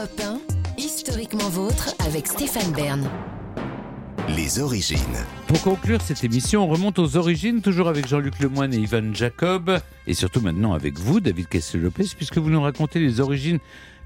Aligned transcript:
Europe 0.00 0.20
1, 0.22 0.40
historiquement 0.78 1.50
vôtre 1.50 1.94
avec 1.98 2.26
Stéphane 2.26 2.72
Bern. 2.72 3.06
Les 4.34 4.58
origines. 4.58 4.98
Pour 5.46 5.60
conclure 5.60 6.00
cette 6.00 6.24
émission, 6.24 6.64
on 6.64 6.68
remonte 6.68 6.98
aux 6.98 7.18
origines, 7.18 7.60
toujours 7.60 7.86
avec 7.86 8.08
Jean-Luc 8.08 8.38
Lemoyne 8.38 8.72
et 8.72 8.78
Ivan 8.78 9.12
Jacob, 9.12 9.78
et 10.06 10.14
surtout 10.14 10.40
maintenant 10.40 10.72
avec 10.72 10.98
vous, 10.98 11.20
David 11.20 11.48
Kessel-Lopez, 11.48 12.14
puisque 12.16 12.38
vous 12.38 12.48
nous 12.48 12.62
racontez 12.62 12.98
les 12.98 13.20
origines 13.20 13.58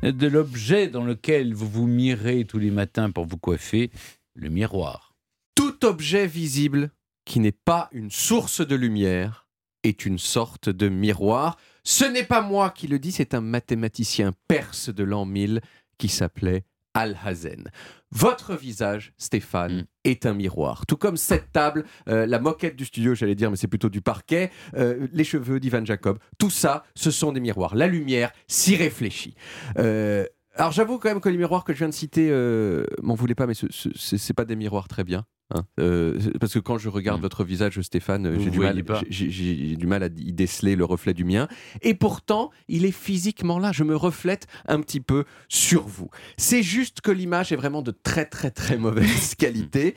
de 0.03 0.27
l'objet 0.27 0.89
dans 0.89 1.05
lequel 1.05 1.55
vous 1.55 1.69
vous 1.69 1.87
mirez 1.87 2.45
tous 2.45 2.59
les 2.59 2.73
matins 2.73 3.13
pour 3.13 3.27
vous 3.27 3.39
coiffer, 3.39 3.93
le 4.35 4.49
miroir. 4.49 5.15
Tout 5.55 5.85
objet 5.85 6.27
visible 6.27 6.91
qui 7.25 7.39
n'est 7.39 7.53
pas 7.53 7.89
une 7.93 8.11
source 8.11 8.67
de 8.67 8.75
lumière 8.75 9.47
est 9.85 10.07
une 10.07 10.19
sorte 10.19 10.69
de 10.71 10.89
miroir. 10.89 11.57
Ce 11.85 12.05
n'est 12.05 12.25
pas 12.25 12.41
moi 12.41 12.71
qui 12.71 12.89
le 12.89 12.99
dis, 12.99 13.13
c'est 13.13 13.35
un 13.35 13.41
mathématicien 13.41 14.33
perse 14.49 14.89
de 14.89 15.05
l'an 15.05 15.27
1000 15.27 15.61
qui 15.99 16.09
s'appelait 16.09 16.65
Alhazen. 16.95 17.71
Votre 18.13 18.55
visage, 18.55 19.13
Stéphane, 19.19 19.79
Mm. 19.81 19.85
est 20.05 20.27
un 20.27 20.35
miroir. 20.35 20.87
Tout 20.87 20.97
comme 20.97 21.17
cette 21.17 21.51
table, 21.51 21.85
euh, 22.09 22.27
la 22.27 22.39
moquette 22.39 22.77
du 22.77 22.85
studio, 22.85 23.15
j'allais 23.17 23.35
dire, 23.35 23.51
mais 23.51 23.57
c'est 23.57 23.67
plutôt 23.67 23.89
du 23.89 24.01
parquet, 24.01 24.53
euh, 24.77 25.09
les 25.13 25.25
cheveux 25.25 25.59
d'Ivan 25.59 25.85
Jacob, 25.85 26.19
tout 26.39 26.51
ça, 26.51 26.85
ce 26.95 27.11
sont 27.11 27.33
des 27.33 27.41
miroirs. 27.41 27.75
La 27.75 27.89
lumière 27.89 28.31
s'y 28.47 28.77
réfléchit. 28.77 29.35
Euh, 29.79 30.25
alors 30.57 30.73
j'avoue 30.73 30.99
quand 30.99 31.09
même 31.09 31.21
que 31.21 31.29
les 31.29 31.37
miroirs 31.39 31.65
que 31.65 31.73
je 31.73 31.79
viens 31.79 31.89
de 31.89 31.95
citer, 31.95 32.29
euh, 32.31 32.85
m'en 33.03 33.15
voulez 33.15 33.35
pas, 33.35 33.47
mais 33.47 33.55
ce, 33.55 33.67
ce- 33.71 33.89
c'est 34.17 34.35
pas 34.35 34.45
des 34.45 34.57
miroirs 34.57 34.89
très 34.89 35.05
bien. 35.05 35.25
hein. 35.55 35.65
Euh, 35.79 36.19
parce 36.41 36.55
que 36.55 36.59
quand 36.59 36.79
je 36.79 36.89
regarde 36.89 37.19
Mm. 37.19 37.23
votre 37.23 37.45
visage, 37.45 37.81
Stéphane, 37.83 38.41
j'ai 38.41 38.51
du, 38.51 38.59
mal- 38.61 38.83
j'ai 39.11 39.77
du 39.77 39.87
mal 39.87 40.03
à 40.03 40.07
y 40.17 40.33
déceler 40.33 40.75
le 40.75 40.85
reflet 40.87 41.13
du 41.13 41.25
mien. 41.25 41.49
Et 41.83 41.93
pourtant, 41.95 42.51
il 42.69 42.85
est 42.87 42.93
physiquement 42.93 43.59
là. 43.59 43.71
Je 43.73 43.85
me 43.85 43.95
reflète 43.95 44.47
un 44.67 44.81
petit 44.81 45.01
peu 45.01 45.25
sur 45.49 45.87
vous. 45.87 46.09
C'est 46.39 46.63
juste 46.63 47.03
que 47.03 47.11
l'image 47.11 47.53
est 47.53 47.57
vraiment 47.57 47.83
de 47.83 47.91
très 47.91 48.25
très 48.25 48.51
très 48.51 48.79
mauvaise 48.79 49.35
qualité. 49.39 49.95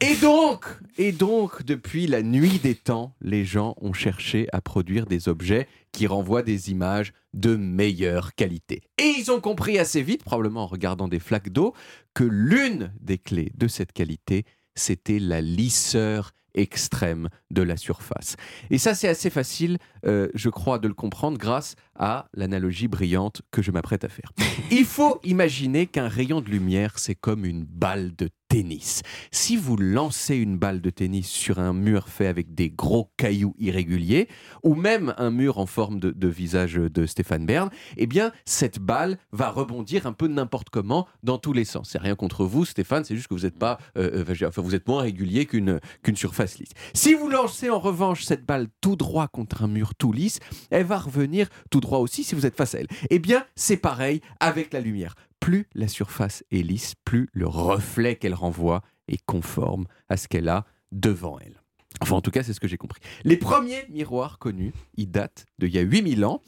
Et 0.00 0.16
donc, 0.16 0.64
et 0.98 1.12
donc, 1.12 1.62
depuis 1.64 2.06
la 2.06 2.22
nuit 2.22 2.58
des 2.58 2.74
temps, 2.74 3.14
les 3.20 3.44
gens 3.44 3.74
ont 3.80 3.92
cherché 3.92 4.46
à 4.52 4.60
produire 4.60 5.06
des 5.06 5.28
objets 5.28 5.68
qui 5.92 6.06
renvoient 6.06 6.42
des 6.42 6.70
images 6.70 7.12
de 7.34 7.56
meilleure 7.56 8.34
qualité. 8.34 8.82
Et 8.98 9.14
ils 9.18 9.30
ont 9.30 9.40
compris 9.40 9.78
assez 9.78 10.02
vite, 10.02 10.24
probablement 10.24 10.64
en 10.64 10.66
regardant 10.66 11.08
des 11.08 11.18
flaques 11.18 11.50
d'eau, 11.50 11.74
que 12.14 12.24
l'une 12.24 12.92
des 13.00 13.18
clés 13.18 13.52
de 13.56 13.68
cette 13.68 13.92
qualité, 13.92 14.44
c'était 14.74 15.18
la 15.18 15.40
lisseur 15.40 16.32
extrême 16.54 17.28
de 17.50 17.62
la 17.62 17.76
surface. 17.76 18.36
Et 18.70 18.78
ça, 18.78 18.94
c'est 18.94 19.08
assez 19.08 19.30
facile, 19.30 19.78
euh, 20.06 20.28
je 20.34 20.48
crois, 20.48 20.78
de 20.78 20.88
le 20.88 20.94
comprendre 20.94 21.38
grâce 21.38 21.76
à 21.98 22.26
l'analogie 22.34 22.88
brillante 22.88 23.42
que 23.50 23.62
je 23.62 23.70
m'apprête 23.70 24.04
à 24.04 24.08
faire. 24.08 24.32
Il 24.70 24.84
faut 24.84 25.20
imaginer 25.24 25.86
qu'un 25.86 26.08
rayon 26.08 26.40
de 26.40 26.48
lumière, 26.48 26.98
c'est 26.98 27.14
comme 27.14 27.44
une 27.44 27.64
balle 27.64 28.14
de 28.16 28.30
tennis. 28.48 29.02
Si 29.32 29.56
vous 29.56 29.76
lancez 29.76 30.36
une 30.36 30.56
balle 30.56 30.80
de 30.80 30.90
tennis 30.90 31.28
sur 31.28 31.58
un 31.58 31.72
mur 31.72 32.08
fait 32.08 32.26
avec 32.26 32.54
des 32.54 32.70
gros 32.70 33.10
cailloux 33.16 33.54
irréguliers, 33.58 34.28
ou 34.62 34.74
même 34.74 35.14
un 35.18 35.30
mur 35.30 35.58
en 35.58 35.66
forme 35.66 35.98
de, 35.98 36.28
visage 36.28 36.74
de 36.74 37.06
Stéphane 37.06 37.46
Bern, 37.46 37.70
eh 37.96 38.06
bien, 38.06 38.32
cette 38.44 38.78
balle 38.78 39.18
va 39.32 39.50
rebondir 39.50 40.06
un 40.06 40.12
peu 40.12 40.28
n'importe 40.28 40.70
comment 40.70 41.06
dans 41.22 41.38
tous 41.38 41.52
les 41.52 41.64
sens. 41.64 41.90
C'est 41.90 41.98
rien 41.98 42.14
contre 42.14 42.44
vous, 42.44 42.64
Stéphane, 42.64 43.04
c'est 43.04 43.16
juste 43.16 43.28
que 43.28 43.34
vous 43.34 43.42
n'êtes 43.42 43.58
pas, 43.58 43.78
euh, 43.96 44.24
euh, 44.28 44.48
enfin, 44.48 44.62
vous 44.62 44.74
êtes 44.74 44.86
moins 44.88 45.02
régulier 45.02 45.46
qu'une 45.46 45.80
qu'une 46.02 46.16
surface 46.16 46.58
lisse. 46.58 46.70
Si 46.94 47.14
vous 47.14 47.28
lancez 47.28 47.70
en 47.70 47.78
revanche 47.78 48.24
cette 48.24 48.44
balle 48.44 48.68
tout 48.80 48.96
droit 48.96 49.28
contre 49.28 49.62
un 49.62 49.68
mur 49.68 49.94
tout 49.94 50.12
lisse, 50.12 50.40
elle 50.70 50.84
va 50.84 50.98
revenir 50.98 51.48
tout 51.70 51.80
droit 51.80 51.85
aussi 51.94 52.24
si 52.24 52.34
vous 52.34 52.46
êtes 52.46 52.56
face 52.56 52.74
à 52.74 52.80
elle. 52.80 52.88
Eh 53.10 53.18
bien, 53.18 53.44
c'est 53.54 53.76
pareil 53.76 54.20
avec 54.40 54.72
la 54.72 54.80
lumière. 54.80 55.14
Plus 55.40 55.66
la 55.74 55.88
surface 55.88 56.44
est 56.50 56.62
lisse, 56.62 56.94
plus 57.04 57.28
le 57.32 57.46
reflet 57.46 58.16
qu'elle 58.16 58.34
renvoie 58.34 58.82
est 59.08 59.24
conforme 59.26 59.86
à 60.08 60.16
ce 60.16 60.28
qu'elle 60.28 60.48
a 60.48 60.64
devant 60.92 61.38
elle. 61.38 61.62
Enfin, 62.00 62.16
en 62.16 62.20
tout 62.20 62.30
cas, 62.30 62.42
c'est 62.42 62.52
ce 62.52 62.60
que 62.60 62.68
j'ai 62.68 62.76
compris. 62.76 63.00
Les 63.24 63.36
premiers 63.36 63.86
miroirs 63.88 64.38
connus, 64.38 64.72
ils 64.96 65.10
datent 65.10 65.46
d'il 65.58 65.74
y 65.74 65.78
a 65.78 65.82
8000 65.82 66.24
ans 66.24 66.42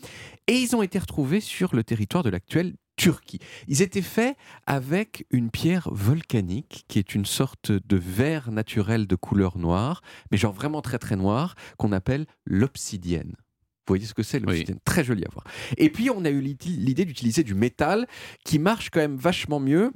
et 0.46 0.54
ils 0.54 0.76
ont 0.76 0.82
été 0.82 0.98
retrouvés 0.98 1.40
sur 1.40 1.74
le 1.74 1.84
territoire 1.84 2.22
de 2.22 2.30
l'actuelle 2.30 2.74
Turquie. 2.96 3.38
Ils 3.68 3.80
étaient 3.80 4.02
faits 4.02 4.36
avec 4.66 5.24
une 5.30 5.50
pierre 5.50 5.88
volcanique 5.92 6.84
qui 6.88 6.98
est 6.98 7.14
une 7.14 7.24
sorte 7.24 7.70
de 7.70 7.96
verre 7.96 8.50
naturel 8.50 9.06
de 9.06 9.16
couleur 9.16 9.56
noire, 9.56 10.02
mais 10.30 10.36
genre 10.36 10.52
vraiment 10.52 10.82
très 10.82 10.98
très 10.98 11.16
noir, 11.16 11.54
qu'on 11.78 11.92
appelle 11.92 12.26
l'obsidienne. 12.44 13.36
Vous 13.88 13.94
voyez 13.94 14.04
ce 14.04 14.12
que 14.12 14.22
c'est 14.22 14.38
l'obsidienne 14.38 14.78
Très 14.84 15.02
joli 15.02 15.24
à 15.24 15.28
voir. 15.32 15.44
Et 15.78 15.88
puis 15.88 16.10
on 16.10 16.26
a 16.26 16.30
eu 16.30 16.40
l'idée 16.40 17.06
d'utiliser 17.06 17.42
du 17.42 17.54
métal 17.54 18.06
qui 18.44 18.58
marche 18.58 18.90
quand 18.90 19.00
même 19.00 19.16
vachement 19.16 19.60
mieux. 19.60 19.92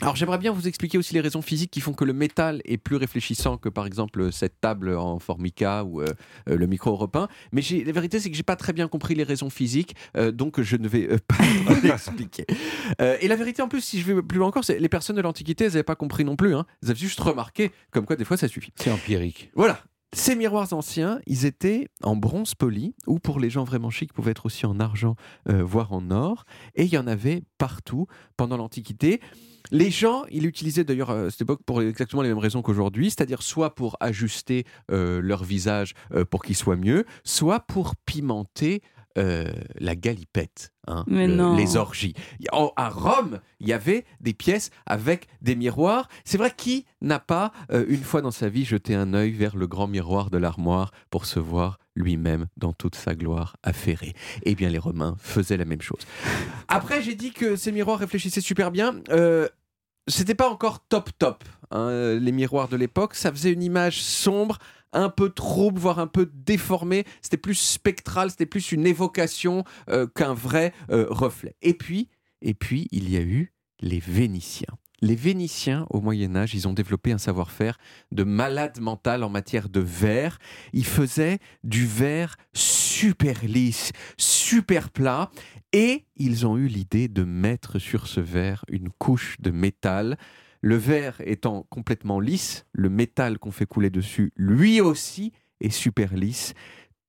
Alors 0.00 0.16
j'aimerais 0.16 0.38
bien 0.38 0.50
vous 0.50 0.66
expliquer 0.66 0.98
aussi 0.98 1.14
les 1.14 1.20
raisons 1.20 1.42
physiques 1.42 1.70
qui 1.70 1.80
font 1.80 1.92
que 1.92 2.04
le 2.04 2.12
métal 2.12 2.60
est 2.64 2.78
plus 2.78 2.96
réfléchissant 2.96 3.56
que 3.56 3.68
par 3.68 3.86
exemple 3.86 4.32
cette 4.32 4.60
table 4.60 4.96
en 4.96 5.20
formica 5.20 5.84
ou 5.84 6.00
euh, 6.00 6.06
euh, 6.48 6.56
le 6.56 6.66
micro 6.66 6.90
européen. 6.90 7.28
Mais 7.52 7.60
la 7.84 7.92
vérité 7.92 8.18
c'est 8.18 8.30
que 8.30 8.36
j'ai 8.36 8.42
pas 8.42 8.56
très 8.56 8.72
bien 8.72 8.88
compris 8.88 9.14
les 9.14 9.24
raisons 9.24 9.50
physiques, 9.50 9.94
euh, 10.16 10.32
donc 10.32 10.60
je 10.60 10.76
ne 10.76 10.88
vais 10.88 11.08
euh, 11.12 11.18
pas 11.28 11.74
l'expliquer. 11.82 12.46
Et 13.20 13.28
la 13.28 13.36
vérité 13.36 13.62
en 13.62 13.68
plus, 13.68 13.82
si 13.82 14.00
je 14.00 14.12
vais 14.12 14.22
plus 14.22 14.38
loin 14.38 14.48
encore, 14.48 14.64
c'est 14.64 14.80
les 14.80 14.88
personnes 14.88 15.16
de 15.16 15.22
l'Antiquité, 15.22 15.64
elles 15.64 15.72
n'avaient 15.72 15.82
pas 15.82 15.96
compris 15.96 16.24
non 16.24 16.34
plus. 16.34 16.54
Hein. 16.54 16.66
Elles 16.82 16.90
avaient 16.90 16.98
juste 16.98 17.20
remarqué 17.20 17.70
comme 17.90 18.06
quoi 18.06 18.16
des 18.16 18.24
fois 18.24 18.38
ça 18.38 18.48
suffit. 18.48 18.72
C'est 18.76 18.90
empirique. 18.90 19.50
Voilà. 19.54 19.80
Ces 20.12 20.34
miroirs 20.34 20.72
anciens, 20.72 21.20
ils 21.26 21.46
étaient 21.46 21.88
en 22.02 22.16
bronze 22.16 22.56
poli, 22.56 22.96
ou 23.06 23.20
pour 23.20 23.38
les 23.38 23.48
gens 23.48 23.62
vraiment 23.62 23.90
chics, 23.90 24.12
pouvaient 24.12 24.32
être 24.32 24.46
aussi 24.46 24.66
en 24.66 24.80
argent, 24.80 25.14
euh, 25.48 25.62
voire 25.62 25.92
en 25.92 26.10
or. 26.10 26.44
Et 26.74 26.82
il 26.82 26.92
y 26.92 26.98
en 26.98 27.06
avait 27.06 27.44
partout 27.58 28.08
pendant 28.36 28.56
l'Antiquité. 28.56 29.20
Les 29.70 29.90
gens, 29.92 30.24
ils 30.32 30.42
l'utilisaient 30.42 30.82
d'ailleurs 30.82 31.10
à 31.10 31.30
cette 31.30 31.42
époque 31.42 31.60
pour 31.64 31.80
exactement 31.80 32.22
les 32.22 32.28
mêmes 32.28 32.38
raisons 32.38 32.60
qu'aujourd'hui, 32.60 33.10
c'est-à-dire 33.10 33.40
soit 33.40 33.76
pour 33.76 33.96
ajuster 34.00 34.64
euh, 34.90 35.20
leur 35.20 35.44
visage 35.44 35.94
euh, 36.12 36.24
pour 36.24 36.42
qu'il 36.42 36.56
soit 36.56 36.76
mieux, 36.76 37.04
soit 37.22 37.60
pour 37.60 37.94
pimenter 37.94 38.82
euh, 39.18 39.50
la 39.78 39.96
galipette, 39.96 40.72
hein, 40.86 41.04
le- 41.26 41.56
les 41.56 41.76
orgies. 41.76 42.14
En- 42.52 42.72
à 42.76 42.88
Rome, 42.88 43.40
il 43.58 43.68
y 43.68 43.72
avait 43.72 44.04
des 44.20 44.34
pièces 44.34 44.70
avec 44.86 45.26
des 45.42 45.56
miroirs. 45.56 46.08
C'est 46.24 46.38
vrai, 46.38 46.52
qui 46.56 46.86
n'a 47.00 47.18
pas, 47.18 47.52
euh, 47.72 47.84
une 47.88 48.02
fois 48.02 48.22
dans 48.22 48.30
sa 48.30 48.48
vie, 48.48 48.64
jeté 48.64 48.94
un 48.94 49.12
œil 49.14 49.32
vers 49.32 49.56
le 49.56 49.66
grand 49.66 49.88
miroir 49.88 50.30
de 50.30 50.38
l'armoire 50.38 50.92
pour 51.10 51.26
se 51.26 51.40
voir 51.40 51.78
lui-même 51.96 52.46
dans 52.56 52.72
toute 52.72 52.94
sa 52.94 53.14
gloire 53.14 53.56
affairée? 53.62 54.14
Eh 54.44 54.54
bien, 54.54 54.68
les 54.68 54.78
Romains 54.78 55.16
faisaient 55.18 55.56
la 55.56 55.64
même 55.64 55.82
chose. 55.82 56.00
Après, 56.68 57.02
j'ai 57.02 57.14
dit 57.14 57.32
que 57.32 57.56
ces 57.56 57.72
miroirs 57.72 57.98
réfléchissaient 57.98 58.40
super 58.40 58.70
bien. 58.70 59.00
Euh, 59.10 59.48
c'était 60.06 60.34
pas 60.34 60.48
encore 60.48 60.80
top 60.88 61.10
top, 61.18 61.44
hein, 61.70 62.14
les 62.18 62.32
miroirs 62.32 62.68
de 62.68 62.76
l'époque. 62.76 63.14
Ça 63.14 63.30
faisait 63.30 63.52
une 63.52 63.62
image 63.62 64.00
sombre, 64.02 64.58
un 64.92 65.08
peu 65.08 65.30
trouble, 65.30 65.78
voire 65.78 65.98
un 65.98 66.06
peu 66.06 66.30
déformée. 66.32 67.04
C'était 67.22 67.36
plus 67.36 67.54
spectral, 67.54 68.30
c'était 68.30 68.46
plus 68.46 68.72
une 68.72 68.86
évocation 68.86 69.64
euh, 69.88 70.06
qu'un 70.06 70.34
vrai 70.34 70.72
euh, 70.90 71.06
reflet. 71.10 71.54
Et 71.62 71.74
puis, 71.74 72.08
et 72.42 72.54
puis, 72.54 72.88
il 72.90 73.10
y 73.10 73.16
a 73.16 73.20
eu 73.20 73.52
les 73.80 74.00
Vénitiens. 74.00 74.76
Les 75.02 75.14
Vénitiens, 75.14 75.86
au 75.88 76.00
Moyen 76.00 76.36
Âge, 76.36 76.54
ils 76.54 76.68
ont 76.68 76.74
développé 76.74 77.10
un 77.10 77.18
savoir-faire 77.18 77.78
de 78.12 78.22
malade 78.22 78.80
mental 78.80 79.24
en 79.24 79.30
matière 79.30 79.70
de 79.70 79.80
verre. 79.80 80.38
Ils 80.74 80.84
faisaient 80.84 81.38
du 81.64 81.86
verre 81.86 82.36
super 82.52 83.42
lisse, 83.44 83.92
super 84.18 84.90
plat, 84.90 85.30
et 85.72 86.04
ils 86.16 86.46
ont 86.46 86.58
eu 86.58 86.66
l'idée 86.66 87.08
de 87.08 87.24
mettre 87.24 87.78
sur 87.78 88.06
ce 88.06 88.20
verre 88.20 88.64
une 88.68 88.90
couche 88.90 89.36
de 89.40 89.50
métal. 89.50 90.18
Le 90.62 90.76
verre 90.76 91.20
étant 91.24 91.66
complètement 91.70 92.20
lisse, 92.20 92.66
le 92.72 92.90
métal 92.90 93.38
qu'on 93.38 93.50
fait 93.50 93.66
couler 93.66 93.90
dessus, 93.90 94.32
lui 94.36 94.80
aussi, 94.80 95.32
est 95.60 95.70
super 95.70 96.14
lisse. 96.14 96.54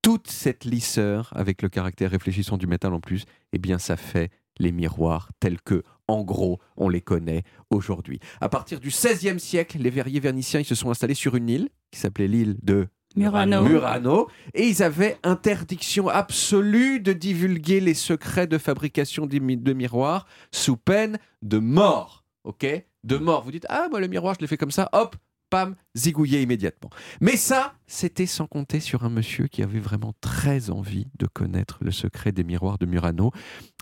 Toute 0.01 0.29
cette 0.29 0.65
lisseur, 0.65 1.31
avec 1.35 1.61
le 1.61 1.69
caractère 1.69 2.11
réfléchissant 2.11 2.57
du 2.57 2.65
métal 2.65 2.93
en 2.93 2.99
plus, 2.99 3.25
eh 3.53 3.59
bien, 3.59 3.77
ça 3.77 3.97
fait 3.97 4.31
les 4.57 4.71
miroirs 4.71 5.29
tels 5.39 5.61
que, 5.61 5.83
en 6.07 6.23
gros, 6.23 6.59
on 6.77 6.89
les 6.89 7.01
connaît 7.01 7.43
aujourd'hui. 7.69 8.19
À 8.39 8.49
partir 8.49 8.79
du 8.79 8.89
XVIe 8.89 9.39
siècle, 9.39 9.77
les 9.79 9.89
verriers 9.89 10.19
verniciens 10.19 10.59
ils 10.59 10.65
se 10.65 10.75
sont 10.75 10.89
installés 10.89 11.13
sur 11.13 11.35
une 11.35 11.49
île 11.49 11.69
qui 11.91 11.99
s'appelait 11.99 12.27
l'île 12.27 12.57
de 12.63 12.87
Murano. 13.15 13.63
Murano, 13.63 14.29
et 14.53 14.67
ils 14.67 14.81
avaient 14.83 15.17
interdiction 15.23 16.07
absolue 16.07 17.01
de 17.01 17.11
divulguer 17.11 17.81
les 17.81 17.93
secrets 17.93 18.47
de 18.47 18.57
fabrication 18.57 19.25
de 19.27 19.73
miroirs 19.73 20.25
sous 20.51 20.77
peine 20.77 21.17
de 21.41 21.57
mort. 21.57 22.20
Ok 22.43 22.65
De 23.03 23.17
mort. 23.17 23.43
Vous 23.43 23.51
dites 23.51 23.65
ah 23.69 23.87
moi 23.89 23.99
le 23.99 24.07
miroir 24.07 24.35
je 24.35 24.41
l'ai 24.41 24.47
fait 24.47 24.57
comme 24.57 24.71
ça. 24.71 24.89
Hop. 24.93 25.15
Pam, 25.49 25.75
zigouillé 25.97 26.41
immédiatement. 26.41 26.89
Mais 27.19 27.35
ça, 27.35 27.73
c'était 27.85 28.25
sans 28.25 28.47
compter 28.47 28.79
sur 28.79 29.03
un 29.03 29.09
monsieur 29.09 29.47
qui 29.47 29.61
avait 29.63 29.81
vraiment 29.81 30.13
très 30.21 30.69
envie 30.69 31.07
de 31.19 31.27
connaître 31.27 31.77
le 31.81 31.91
secret 31.91 32.31
des 32.31 32.45
miroirs 32.45 32.77
de 32.77 32.85
Murano. 32.85 33.31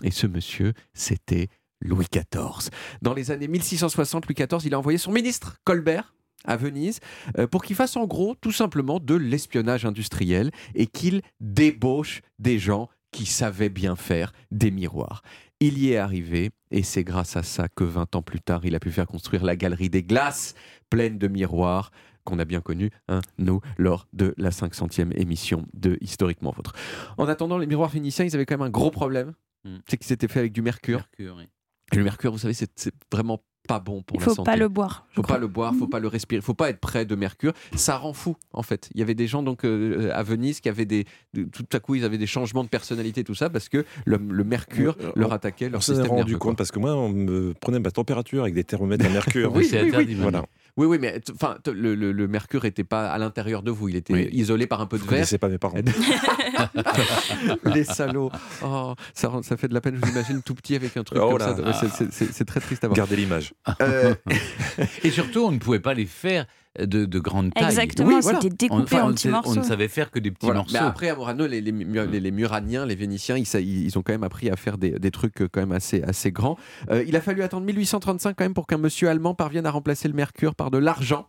Et 0.02 0.10
ce 0.10 0.26
monsieur, 0.26 0.72
c'était 0.94 1.46
Louis 1.80 2.06
XIV. 2.12 2.70
Dans 3.02 3.14
les 3.14 3.30
années 3.30 3.46
1660, 3.46 4.26
Louis 4.26 4.34
XIV, 4.34 4.66
il 4.66 4.74
a 4.74 4.78
envoyé 4.80 4.98
son 4.98 5.12
ministre, 5.12 5.58
Colbert, 5.62 6.12
à 6.44 6.56
Venise, 6.56 7.00
euh, 7.38 7.46
pour 7.46 7.62
qu'il 7.62 7.76
fasse 7.76 7.96
en 7.96 8.06
gros 8.06 8.34
tout 8.34 8.52
simplement 8.52 8.98
de 8.98 9.14
l'espionnage 9.14 9.84
industriel 9.84 10.50
et 10.74 10.86
qu'il 10.86 11.22
débauche 11.38 12.22
des 12.38 12.58
gens 12.58 12.88
qui 13.12 13.26
savaient 13.26 13.68
bien 13.68 13.96
faire 13.96 14.32
des 14.50 14.70
miroirs. 14.70 15.22
Il 15.62 15.78
y 15.78 15.92
est 15.92 15.98
arrivé 15.98 16.52
et 16.70 16.82
c'est 16.82 17.04
grâce 17.04 17.36
à 17.36 17.42
ça 17.42 17.68
que 17.68 17.84
20 17.84 18.16
ans 18.16 18.22
plus 18.22 18.40
tard, 18.40 18.64
il 18.64 18.74
a 18.74 18.80
pu 18.80 18.90
faire 18.90 19.06
construire 19.06 19.44
la 19.44 19.56
galerie 19.56 19.90
des 19.90 20.02
glaces 20.02 20.54
pleine 20.88 21.18
de 21.18 21.28
miroirs 21.28 21.90
qu'on 22.24 22.38
a 22.38 22.46
bien 22.46 22.62
connu, 22.62 22.90
hein, 23.08 23.20
nous, 23.36 23.60
lors 23.76 24.06
de 24.14 24.34
la 24.38 24.50
500e 24.50 25.12
émission 25.20 25.66
de 25.74 25.98
Historiquement 26.00 26.52
Votre. 26.56 26.74
En 27.18 27.28
attendant, 27.28 27.58
les 27.58 27.66
miroirs 27.66 27.90
phéniciens, 27.90 28.24
ils 28.24 28.34
avaient 28.34 28.46
quand 28.46 28.56
même 28.56 28.66
un 28.66 28.70
gros 28.70 28.90
problème. 28.90 29.34
Mm. 29.64 29.76
C'est 29.86 29.96
qu'ils 29.98 30.12
étaient 30.12 30.28
faits 30.28 30.38
avec 30.38 30.52
du 30.52 30.62
mercure. 30.62 30.98
Mercure, 30.98 31.36
oui. 31.36 31.48
Et 31.92 31.96
le 31.96 32.04
mercure, 32.04 32.32
vous 32.32 32.38
savez, 32.38 32.54
c'est 32.54 32.94
vraiment 33.12 33.42
pas 33.68 33.78
bon 33.78 34.02
pour 34.02 34.16
Il 34.16 34.20
la 34.20 34.24
faut 34.24 34.34
santé. 34.34 34.50
pas 34.50 34.56
le 34.56 34.68
boire. 34.68 35.06
je 35.10 35.16
Faut 35.16 35.22
crois. 35.22 35.36
pas 35.36 35.40
le 35.40 35.46
boire, 35.46 35.74
faut 35.78 35.86
pas 35.86 36.00
le 36.00 36.08
respirer, 36.08 36.40
faut 36.40 36.54
pas 36.54 36.70
être 36.70 36.80
près 36.80 37.04
de 37.04 37.14
mercure. 37.14 37.52
Ça 37.76 37.96
rend 37.96 38.12
fou, 38.12 38.36
en 38.52 38.62
fait. 38.62 38.88
Il 38.94 38.98
y 39.00 39.02
avait 39.02 39.14
des 39.14 39.26
gens 39.28 39.42
donc 39.44 39.64
euh, 39.64 40.10
à 40.12 40.22
Venise 40.24 40.60
qui 40.60 40.68
avaient 40.68 40.86
des, 40.86 41.04
de- 41.34 41.44
tout 41.44 41.66
à 41.72 41.78
coup, 41.78 41.94
ils 41.94 42.04
avaient 42.04 42.18
des 42.18 42.26
changements 42.26 42.64
de 42.64 42.68
personnalité, 42.68 43.22
tout 43.22 43.34
ça, 43.36 43.48
parce 43.48 43.68
que 43.68 43.84
le, 44.06 44.16
le 44.16 44.44
mercure 44.44 44.96
Euh, 45.00 45.12
leur 45.14 45.32
attaquait 45.32 45.68
leur 45.68 45.78
On 45.78 45.82
système 45.82 46.06
rendu 46.06 46.16
nerveux. 46.32 46.38
compte 46.38 46.52
quoi. 46.52 46.56
parce 46.56 46.72
que 46.72 46.78
moi, 46.80 46.94
on 46.96 47.10
me 47.10 47.54
prenait 47.60 47.78
ma 47.78 47.90
température 47.92 48.42
avec 48.42 48.54
des 48.54 48.64
thermomètres 48.64 49.06
à 49.06 49.08
mercure. 49.08 49.52
Oui, 49.54 49.64
c'est 49.64 49.80
oui, 49.82 49.88
interdit. 49.88 50.06
oui. 50.14 50.20
maintenant. 50.20 50.30
Voilà. 50.30 50.46
Oui, 50.76 50.86
oui, 50.86 50.98
mais 51.00 51.20
enfin, 51.34 51.56
le, 51.72 51.94
le- 51.94 52.12
le 52.12 52.28
mercure 52.28 52.62
n'était 52.64 52.84
pas 52.84 53.10
à 53.10 53.18
l'intérieur 53.18 53.62
de 53.62 53.70
vous, 53.70 53.88
il 53.88 53.96
était 53.96 54.14
Oui. 54.14 54.28
isolé 54.32 54.66
par 54.66 54.80
un 54.80 54.86
peu 54.86 54.96
de 54.96 55.02
Vous 55.02 55.08
verre. 55.08 55.18
connaissez 55.18 55.36
pas 55.38 55.48
mes 55.48 55.58
parents. 55.58 55.74
Les 57.74 57.84
salauds. 57.84 58.30
Oh, 58.64 58.94
ça, 59.14 59.28
rend- 59.28 59.42
ça 59.42 59.56
fait 59.56 59.68
de 59.68 59.74
la 59.74 59.80
peine, 59.80 59.96
je 59.96 60.00
vous 60.00 60.10
imagine 60.12 60.42
tout 60.42 60.54
petit 60.54 60.74
avec 60.76 60.96
un 60.96 61.04
truc 61.04 61.18
Oh 61.22 61.30
comme 61.30 61.38
là. 61.38 61.56
ça. 61.56 61.72
C'est- 61.72 61.88
c'est- 61.88 62.12
C'est 62.12 62.32
c'est 62.32 62.44
très 62.44 62.60
triste 62.60 62.84
à 62.84 62.88
voir. 62.88 62.96
Gardez 62.96 63.16
l'image. 63.16 63.49
Euh, 63.82 64.14
Et 65.04 65.10
surtout, 65.10 65.40
on 65.40 65.52
ne 65.52 65.58
pouvait 65.58 65.80
pas 65.80 65.94
les 65.94 66.06
faire 66.06 66.46
de, 66.78 67.04
de 67.04 67.18
grande 67.18 67.52
taille. 67.52 67.64
Exactement, 67.64 68.08
Oui, 68.08 68.16
voilà. 68.22 68.40
c'était 68.40 68.54
On, 68.70 68.78
découpé 68.78 68.82
enfin, 68.96 69.02
en 69.04 69.10
on 69.10 69.12
petits 69.14 69.26
ne- 69.28 69.32
on 69.32 69.36
morceaux. 69.36 69.56
ne 69.56 69.62
savait 69.64 69.88
faire 69.88 70.10
que 70.10 70.18
des 70.20 70.30
petits 70.30 70.46
Voilà. 70.46 70.60
morceaux. 70.60 70.74
Mais 70.74 70.86
après, 70.86 71.08
à 71.08 71.16
Morano, 71.16 71.46
les, 71.46 71.60
les, 71.60 71.72
Mu- 71.72 72.06
les- 72.06 72.20
les 72.20 72.30
Muraniens, 72.30 72.86
les 72.86 72.94
Vénitiens, 72.94 73.36
ils, 73.36 73.98
ont 73.98 74.02
quand 74.02 74.12
même 74.12 74.22
appris 74.24 74.50
à 74.50 74.56
faire 74.56 74.78
des, 74.78 74.92
des 74.92 75.10
trucs 75.10 75.42
euh, 75.42 75.48
quand 75.50 75.60
même 75.60 75.72
assez, 75.72 76.02
assez 76.02 76.30
grands. 76.30 76.56
Euh, 76.90 77.02
il 77.06 77.16
a 77.16 77.20
fallu 77.20 77.42
attendre 77.42 77.66
1835 77.66 78.34
quand 78.36 78.44
même 78.44 78.54
pour 78.54 78.66
qu'un 78.68 78.78
monsieur 78.78 79.08
allemand 79.08 79.34
parvienne 79.34 79.66
à 79.66 79.70
remplacer 79.72 80.06
le 80.08 80.14
mercure 80.14 80.54
par 80.54 80.70
de 80.70 80.78
l'argent. 80.78 81.28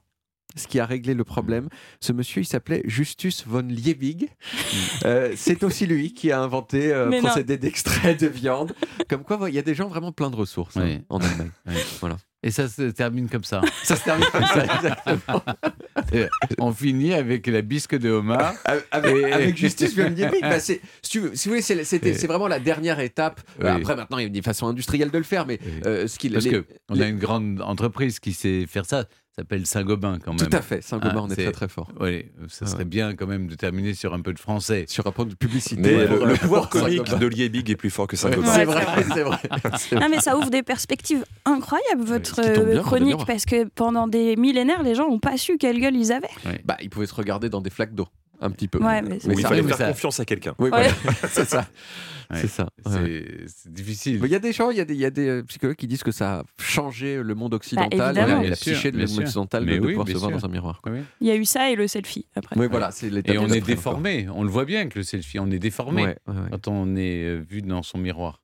Ce 0.56 0.68
qui 0.68 0.80
a 0.80 0.86
réglé 0.86 1.14
le 1.14 1.24
problème. 1.24 1.70
Ce 2.00 2.12
monsieur, 2.12 2.42
il 2.42 2.46
s'appelait 2.46 2.82
Justus 2.86 3.46
von 3.48 3.62
Liebig. 3.68 4.30
Euh, 5.06 5.34
c'est 5.36 5.64
aussi 5.64 5.86
lui 5.86 6.14
qui 6.14 6.32
a 6.32 6.42
inventé 6.42 6.92
euh, 6.94 7.10
procédé 7.20 7.58
d'extrait 7.58 8.16
de 8.16 8.28
viande. 8.28 8.74
Comme 9.10 9.24
quoi, 9.24 9.40
il 9.50 9.56
y 9.56 9.60
a 9.60 9.64
des 9.64 9.76
gens 9.76 9.88
vraiment 9.88 10.12
plein 10.12 10.30
de 10.30 10.36
ressources 10.36 10.78
hein, 10.78 11.00
en 11.10 11.20
Allemagne. 11.20 11.52
Oui. 11.68 11.76
Voilà. 12.02 12.18
Et 12.44 12.50
ça 12.50 12.68
se 12.68 12.82
termine 12.90 13.30
comme 13.30 13.44
ça. 13.44 13.62
Ça 13.84 13.96
se 13.96 14.04
termine 14.04 14.26
comme 14.32 14.46
ça, 14.46 14.66
exactement. 14.66 15.44
on 16.58 16.72
finit 16.74 17.14
avec 17.14 17.46
la 17.46 17.62
bisque 17.62 17.96
de 17.96 18.10
homard. 18.10 18.56
Avec, 18.92 19.16
Et- 19.16 19.32
avec 19.32 19.58
Justus 19.58 19.96
von 19.96 20.10
Liebig, 20.10 20.42
bah, 20.42 20.60
c'est, 20.60 20.82
si, 21.04 21.12
tu 21.12 21.20
veux- 21.20 21.36
si 21.36 21.48
vous 21.48 21.52
voulez, 21.54 21.62
c'est, 21.62 21.84
c'était- 21.84 22.10
Et- 22.10 22.14
c'est 22.16 22.26
vraiment 22.26 22.48
la 22.48 22.60
dernière 22.60 23.00
étape. 23.00 23.42
Oui. 23.62 23.68
Après, 23.68 23.96
maintenant, 23.96 24.18
il 24.18 24.24
y 24.24 24.26
a 24.26 24.30
des 24.30 24.42
façons 24.42 24.66
industrielles 24.68 25.12
de 25.12 25.18
le 25.20 25.24
faire, 25.24 25.46
mais 25.46 25.60
Oui. 25.64 25.72
euh, 25.86 26.08
ce 26.08 26.18
qu'il 26.18 26.34
Parce 26.34 26.46
les- 26.46 26.52
que 26.52 26.66
on 26.90 26.96
les- 26.96 27.04
a 27.04 27.08
une 27.10 27.20
grande 27.20 27.62
entreprise 27.62 28.20
qui 28.20 28.34
sait 28.34 28.66
faire 28.68 28.86
ça. 28.86 29.06
Ça 29.34 29.44
s'appelle 29.44 29.66
Saint-Gobain 29.66 30.20
quand 30.20 30.34
même. 30.34 30.46
Tout 30.50 30.54
à 30.58 30.62
fait, 30.62 30.82
Saint-Gobain, 30.84 31.14
Ah, 31.16 31.22
on 31.24 31.30
est, 31.30 31.36
c'est- 31.36 31.44
très 31.44 31.52
très 31.54 31.68
fort. 31.70 31.90
Oui, 32.02 32.26
ça 32.50 32.66
Ah 32.66 32.70
serait 32.70 32.80
ouais. 32.80 32.86
bien 32.86 33.16
quand 33.16 33.28
même 33.28 33.48
de 33.48 33.56
terminer 33.56 33.94
sur 33.94 34.14
un 34.14 34.20
peu 34.20 34.34
de 34.34 34.40
français. 34.40 34.84
Sur 34.90 35.08
un 35.08 35.12
point 35.14 35.26
de 35.26 35.36
publicité. 35.36 35.80
Mais 35.82 36.06
le, 36.06 36.26
le 36.26 36.34
pouvoir 36.36 36.68
comique 36.68 37.18
de 37.18 37.28
Liebig 37.28 37.70
est 37.70 37.78
plus 37.78 37.90
fort 37.92 38.08
que. 38.08 38.18
Saint-Gobain. 38.18 38.54
C'est 38.54 38.66
vrai, 38.66 38.86
c'est 39.14 39.24
vrai. 39.24 39.38
Non, 40.02 40.10
mais 40.10 40.20
ça 40.20 40.38
ouvre 40.38 40.50
des 40.50 40.64
perspectives 40.64 41.24
incroyables, 41.46 42.04
votre 42.04 42.42
bien, 42.42 42.82
chronique, 42.82 43.26
parce 43.26 43.46
que 43.46 43.64
pendant 43.70 44.08
des 44.10 44.36
millénaires, 44.36 44.84
les 44.84 44.96
gens 44.96 45.08
n'ont 45.10 45.20
pas 45.20 45.38
su 45.38 45.58
quelle 45.58 45.80
gueule 45.80 45.96
ils 45.96 46.12
avaient. 46.12 46.28
Bah, 46.66 46.76
il 46.82 46.90
pouvait 46.90 47.08
se 47.08 47.16
regarder 47.16 47.48
dans 47.50 47.62
des 47.62 47.70
flaques 47.70 47.96
d'eau, 47.96 48.08
un 48.42 48.50
petit 48.52 48.68
peu. 48.68 48.80
Ouais, 48.80 49.02
mais 49.02 49.20
Mais 49.26 49.34
il 49.36 49.42
fallait 49.42 49.64
faire 49.64 49.78
ça- 49.78 49.88
confiance 49.88 50.20
à 50.20 50.26
quelqu'un. 50.26 50.54
Oui, 50.60 50.70
Ouais. 50.70 50.88
voilà. 50.90 50.90
c'est 51.30 51.46
ça. 51.48 51.66
Ouais. 52.30 52.38
C'est 52.42 52.48
ça. 52.48 52.68
ouais. 52.86 53.26
C'est 53.48 53.72
difficile. 53.74 54.22
Il 54.24 54.30
y 54.30 54.36
a 54.36 54.40
des 54.40 54.54
gens, 54.54 54.70
il 54.72 54.78
y 54.78 54.80
a 54.80 54.86
des, 54.86 54.94
il 54.94 55.00
y 55.02 55.06
a 55.06 55.10
des 55.10 55.28
euh, 55.28 55.44
psychologues 55.44 55.76
qui 55.76 55.88
disent 55.88 56.04
que 56.04 56.12
ça 56.12 56.40
a 56.40 56.44
changé 56.62 57.22
le 57.22 57.36
monde 57.36 57.54
occidental 57.54 58.14
Bien 58.14 58.42
la 58.42 58.56
sûr, 58.56 58.74
psyché 58.74 58.92
de 58.92 58.98
bien 58.98 59.06
monde 59.08 59.20
occidental 59.20 59.66
de, 59.66 59.70
Mais 59.72 59.80
de 59.80 59.86
oui, 59.86 59.90
pouvoir 59.94 60.08
se 60.08 60.14
voir 60.14 60.30
sûr. 60.32 60.40
dans 60.40 60.46
un 60.46 60.50
miroir. 60.50 60.82
Il 61.20 61.28
y 61.28 61.32
a 61.32 61.36
eu 61.36 61.44
ça 61.46 61.70
et 61.72 61.76
le 61.76 61.88
selfie 61.88 62.28
après. 62.36 62.58
Oui, 62.58 62.68
voilà, 62.72 62.90
Et 63.26 63.38
on 63.38 63.48
est 63.50 63.62
déformé. 63.62 64.28
On 64.34 64.44
le 64.44 64.50
voit 64.50 64.66
bien 64.66 64.88
que 64.88 65.00
le 65.00 65.04
selfie, 65.04 65.40
on 65.40 65.52
est 65.52 65.60
déformé 65.60 66.04
Ouais, 66.04 66.18
ouais, 66.28 66.34
ouais. 66.36 66.42
quand 66.52 66.68
on 66.70 66.96
est 66.96 67.24
euh, 67.26 67.44
vu 67.48 67.62
dans 67.62 67.84
son 67.84 67.98
miroir. 67.98 68.41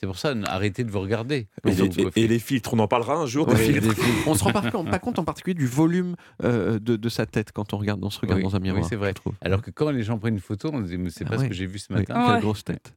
C'est 0.00 0.06
pour 0.06 0.18
ça, 0.18 0.34
arrêtez 0.46 0.84
de 0.84 0.90
vous 0.90 1.00
regarder. 1.00 1.48
Et, 1.66 1.70
vous 1.70 1.82
les, 1.84 2.02
coiffez. 2.04 2.20
et 2.22 2.28
les 2.28 2.38
filtres, 2.38 2.74
on 2.74 2.78
en 2.78 2.88
parlera 2.88 3.14
un 3.16 3.26
jour 3.26 3.46
des 3.46 3.56
filtres. 3.56 3.80
des 3.88 3.94
filtres. 3.94 4.26
On 4.28 4.34
se 4.34 4.44
rend 4.44 4.52
pas, 4.52 4.70
pas 4.70 4.98
compte 4.98 5.18
en 5.18 5.24
particulier 5.24 5.54
du 5.54 5.66
volume 5.66 6.16
euh, 6.44 6.78
de, 6.78 6.96
de 6.96 7.08
sa 7.08 7.26
tête 7.26 7.52
quand 7.52 7.72
on 7.74 7.78
regarde 7.78 8.00
dans, 8.00 8.10
se 8.10 8.20
regarde 8.20 8.38
Oui, 8.38 8.44
dans 8.44 8.54
un 8.56 8.58
oui, 8.58 8.64
miroir. 8.64 8.84
c'est 8.88 8.96
vrai. 8.96 9.14
Alors 9.40 9.62
que 9.62 9.70
quand 9.70 9.90
les 9.90 10.02
gens 10.02 10.18
prennent 10.18 10.34
une 10.34 10.40
photo, 10.40 10.70
on 10.72 10.82
se 10.82 10.88
dit, 10.88 10.98
mais 10.98 11.10
c'est 11.10 11.24
Ah 11.26 11.30
pas 11.30 11.38
ce 11.38 11.44
que 11.44 11.54
j'ai 11.54 11.66
vu 11.66 11.78
ce 11.78 11.86
Oui, 11.92 12.00
matin. 12.00 12.14
quelle 12.26 12.34
Ouais. 12.36 12.40
grosse 12.40 12.64
tête. 12.64 12.94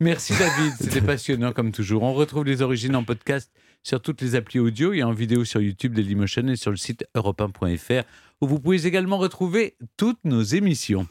Merci 0.00 0.32
David, 0.38 0.72
c'était 0.80 1.00
passionnant 1.00 1.52
comme 1.52 1.72
toujours. 1.72 2.02
On 2.02 2.12
retrouve 2.14 2.44
les 2.44 2.62
origines 2.62 2.96
en 2.96 3.04
podcast 3.04 3.50
sur 3.82 4.00
toutes 4.00 4.20
les 4.22 4.34
applis 4.36 4.60
audio 4.60 4.92
et 4.92 5.02
en 5.02 5.12
vidéo 5.12 5.44
sur 5.44 5.60
YouTube 5.60 5.94
Dailymotion 5.94 6.46
et 6.48 6.56
sur 6.56 6.70
le 6.70 6.76
site 6.76 7.04
europe1.fr 7.16 8.02
où 8.40 8.46
vous 8.46 8.60
pouvez 8.60 8.86
également 8.86 9.18
retrouver 9.18 9.76
toutes 9.96 10.24
nos 10.24 10.42
émissions. 10.42 11.06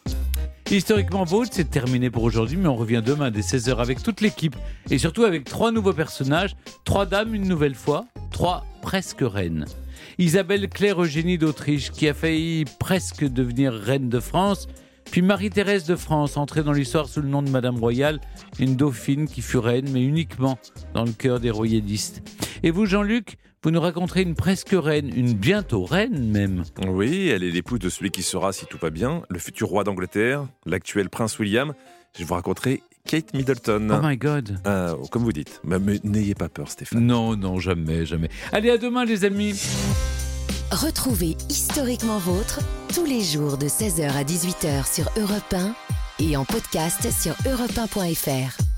Historiquement 0.72 1.26
Vôtre, 1.26 1.50
c'est 1.52 1.70
terminé 1.70 2.10
pour 2.10 2.24
aujourd'hui, 2.24 2.56
mais 2.56 2.70
on 2.70 2.78
revient 2.78 3.02
demain 3.06 3.30
dès 3.30 3.42
16h 3.42 3.76
avec 3.80 4.02
toute 4.02 4.22
l'équipe 4.22 4.56
et 4.90 4.98
surtout 4.98 5.26
avec 5.26 5.44
trois 5.44 5.70
nouveaux 5.70 5.92
personnages, 5.92 6.56
trois 6.86 7.06
dames 7.06 7.36
une 7.36 7.46
nouvelle 7.46 7.76
fois, 7.76 8.06
trois 8.32 8.66
presque 8.82 9.20
reines. 9.20 9.66
Isabelle 10.18 10.70
Claire 10.70 11.04
Eugénie 11.04 11.38
d'Autriche 11.38 11.92
qui 11.92 12.08
a 12.08 12.14
failli 12.14 12.64
presque 12.80 13.26
devenir 13.26 13.74
reine 13.74 14.08
de 14.08 14.22
France, 14.22 14.70
puis 15.12 15.22
Marie-Thérèse 15.22 15.84
de 15.86 15.98
France, 15.98 16.38
entrée 16.38 16.64
dans 16.64 16.72
l'histoire 16.72 17.10
sous 17.10 17.22
le 17.22 17.28
nom 17.28 17.42
de 17.42 17.50
Madame 17.50 17.78
Royale, 17.78 18.22
une 18.60 18.78
dauphine 18.78 19.28
qui 19.28 19.42
fut 19.42 19.58
reine, 19.58 19.90
mais 19.92 20.02
uniquement 20.02 20.58
dans 20.94 21.04
le 21.04 21.12
cœur 21.12 21.42
des 21.42 21.52
royalistes. 21.52 22.22
Et 22.64 22.72
vous, 22.72 22.86
Jean-Luc, 22.86 23.38
vous 23.64 23.72
nous 23.72 23.82
raconterez 23.82 24.22
une 24.22 24.36
presque 24.36 24.74
reine, 24.74 25.12
une 25.14 25.34
bientôt 25.34 25.84
reine 25.84 26.32
même. 26.32 26.64
Oui, 26.88 27.28
elle 27.28 27.44
est 27.44 27.52
l'épouse 27.52 27.80
de 27.80 27.90
celui 27.90 28.10
qui 28.10 28.24
sera, 28.24 28.54
si 28.54 28.66
tout 28.66 28.78
va 28.82 28.90
bien, 28.90 29.24
le 29.30 29.38
futur 29.38 29.68
roi 29.68 29.84
d'Angleterre, 29.84 30.48
l'actuel 30.66 31.10
prince 31.10 31.38
William. 31.38 31.74
Je 32.18 32.24
vous 32.24 32.34
raconterai 32.34 32.82
Kate 33.06 33.34
Middleton. 33.34 33.90
Oh 33.92 34.00
my 34.02 34.16
God. 34.16 34.60
Ah, 34.64 34.96
comme 35.12 35.24
vous 35.24 35.34
dites. 35.34 35.60
Mais, 35.66 35.80
mais 35.80 36.00
n'ayez 36.04 36.36
pas 36.36 36.50
peur, 36.50 36.70
Stéphane. 36.70 37.06
Non, 37.06 37.36
non, 37.36 37.60
jamais, 37.60 38.06
jamais. 38.06 38.30
Allez, 38.54 38.70
à 38.70 38.78
demain, 38.78 39.06
les 39.06 39.26
amis. 39.26 39.62
Retrouvez 40.72 41.36
Historiquement 41.50 42.18
Vôtre 42.18 42.62
tous 42.96 43.04
les 43.04 43.22
jours 43.22 43.58
de 43.58 43.68
16h 43.68 44.10
à 44.10 44.24
18h 44.24 44.92
sur 44.92 45.12
Europe 45.22 45.54
1 45.54 45.76
et 46.24 46.38
en 46.38 46.46
podcast 46.46 47.10
sur 47.12 47.34
europe1.fr. 47.44 48.71